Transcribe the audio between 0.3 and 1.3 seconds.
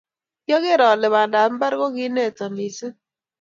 Kiager ale